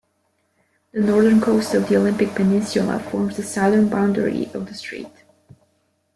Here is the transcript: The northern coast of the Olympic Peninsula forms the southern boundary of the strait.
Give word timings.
The 0.93 0.99
northern 0.99 1.39
coast 1.41 1.75
of 1.75 1.87
the 1.87 1.95
Olympic 1.97 2.33
Peninsula 2.33 2.97
forms 2.97 3.37
the 3.37 3.43
southern 3.43 3.87
boundary 3.87 4.45
of 4.51 4.65
the 4.65 4.73
strait. 4.73 5.09